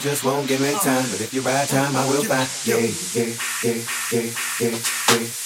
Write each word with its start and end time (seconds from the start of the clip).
just 0.00 0.24
won't 0.24 0.48
give 0.48 0.60
me 0.60 0.72
time. 0.72 1.04
But 1.10 1.20
if 1.20 1.32
you 1.32 1.42
ride 1.42 1.68
time, 1.68 1.94
I 1.96 2.06
will 2.08 2.24
find. 2.24 2.48
Yeah, 2.64 2.76
yeah, 2.76 3.34
yeah, 3.62 3.82
yeah, 4.12 4.30
yeah, 4.60 4.78
yeah. 5.20 5.45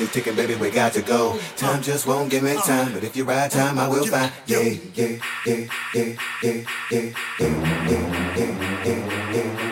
Is 0.00 0.12
ticking, 0.12 0.34
baby, 0.36 0.54
we 0.56 0.70
got 0.70 0.92
to 0.94 1.02
go. 1.02 1.38
Time 1.56 1.82
just 1.82 2.06
won't 2.06 2.30
give 2.30 2.42
me 2.42 2.54
time, 2.54 2.92
but 2.92 3.04
if 3.04 3.16
you 3.16 3.24
ride 3.24 3.50
time, 3.50 3.78
I 3.78 3.88
will 3.88 4.06
find. 4.06 4.32
Yeah, 4.46 4.60
yeah, 4.60 4.76
yeah, 4.94 5.18
yeah, 5.46 5.66
yeah, 5.94 6.14
yeah, 6.42 6.62
yeah, 6.90 7.12
yeah, 7.40 7.52
yeah, 7.88 7.96
yeah, 8.36 8.52
yeah, 8.84 9.32
yeah, 9.32 9.65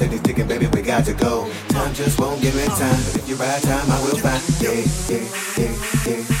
steady 0.00 0.18
ticking, 0.20 0.48
baby, 0.48 0.66
we 0.68 0.80
got 0.80 1.04
to 1.04 1.12
go. 1.12 1.52
Time 1.68 1.92
just 1.92 2.18
won't 2.18 2.40
give 2.40 2.54
me 2.54 2.64
time, 2.64 3.00
but 3.04 3.16
if 3.16 3.28
you 3.28 3.34
ride 3.36 3.62
time, 3.62 3.90
I 3.90 4.02
will 4.02 4.16
find. 4.16 4.42
Yeah, 4.58 4.72
yeah, 5.10 5.28
yeah, 5.58 6.30
yeah. 6.30 6.39